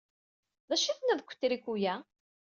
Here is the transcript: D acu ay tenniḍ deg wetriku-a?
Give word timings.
D 0.69 0.71
acu 0.75 0.83
ay 0.87 0.95
tenniḍ 0.97 1.19
deg 1.19 1.29
wetriku-a? 1.29 1.95